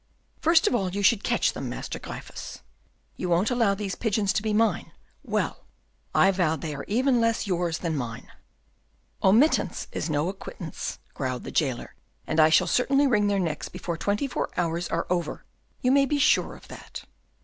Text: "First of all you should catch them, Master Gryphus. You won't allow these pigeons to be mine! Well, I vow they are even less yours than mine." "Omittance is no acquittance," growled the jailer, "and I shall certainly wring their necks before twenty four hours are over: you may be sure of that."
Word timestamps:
"First 0.39 0.65
of 0.65 0.73
all 0.73 0.89
you 0.89 1.03
should 1.03 1.23
catch 1.23 1.53
them, 1.53 1.69
Master 1.69 1.99
Gryphus. 1.99 2.61
You 3.17 3.29
won't 3.29 3.51
allow 3.51 3.75
these 3.75 3.93
pigeons 3.93 4.33
to 4.33 4.41
be 4.41 4.51
mine! 4.51 4.91
Well, 5.23 5.65
I 6.15 6.31
vow 6.31 6.55
they 6.55 6.73
are 6.73 6.85
even 6.87 7.21
less 7.21 7.45
yours 7.45 7.77
than 7.77 7.95
mine." 7.95 8.31
"Omittance 9.21 9.85
is 9.91 10.09
no 10.09 10.27
acquittance," 10.27 10.97
growled 11.13 11.43
the 11.43 11.51
jailer, 11.51 11.93
"and 12.25 12.39
I 12.39 12.49
shall 12.49 12.65
certainly 12.65 13.05
wring 13.05 13.27
their 13.27 13.37
necks 13.37 13.69
before 13.69 13.95
twenty 13.95 14.25
four 14.27 14.49
hours 14.57 14.87
are 14.87 15.05
over: 15.11 15.45
you 15.81 15.91
may 15.91 16.07
be 16.07 16.17
sure 16.17 16.55
of 16.55 16.67
that." 16.69 17.03